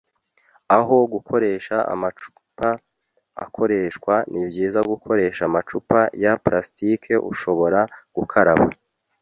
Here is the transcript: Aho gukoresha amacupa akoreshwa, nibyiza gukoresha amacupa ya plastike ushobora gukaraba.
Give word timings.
Aho 0.77 0.95
gukoresha 1.13 1.75
amacupa 1.93 2.69
akoreshwa, 3.45 4.13
nibyiza 4.31 4.79
gukoresha 4.91 5.41
amacupa 5.49 5.99
ya 6.23 6.33
plastike 6.43 7.13
ushobora 7.31 7.79
gukaraba. 8.17 8.65